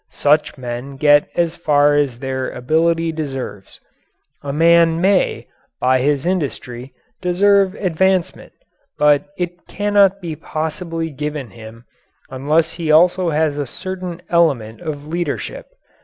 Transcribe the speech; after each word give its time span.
Such 0.09 0.57
men 0.57 0.95
get 0.95 1.27
as 1.35 1.55
far 1.55 1.93
as 1.93 2.17
their 2.17 2.49
ability 2.49 3.11
deserves. 3.11 3.79
A 4.41 4.51
man 4.51 4.99
may, 4.99 5.45
by 5.79 5.99
his 5.99 6.25
industry, 6.25 6.91
deserve 7.21 7.75
advancement, 7.75 8.51
but 8.97 9.25
it 9.37 9.67
cannot 9.67 10.19
be 10.19 10.35
possibly 10.35 11.11
given 11.11 11.51
him 11.51 11.85
unless 12.31 12.71
he 12.73 12.91
also 12.91 13.29
has 13.29 13.59
a 13.59 13.67
certain 13.67 14.23
element 14.31 14.81
of 14.81 15.05
leadership. 15.07 15.67